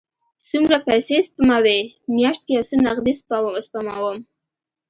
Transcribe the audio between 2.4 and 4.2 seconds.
کې یو څه نغدي سپموم